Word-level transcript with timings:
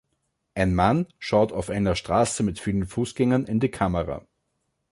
Ein 0.55 0.73
Mann 0.73 1.05
schaut 1.19 1.51
auf 1.53 1.69
einer 1.69 1.95
Straße 1.95 2.41
mit 2.41 2.59
vielen 2.59 2.87
Fußgängern 2.87 3.45
in 3.45 3.59
die 3.59 3.69
Kamera. 3.69 4.25